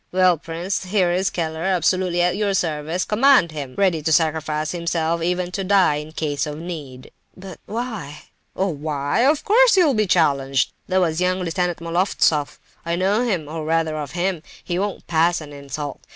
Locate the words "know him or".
12.95-13.63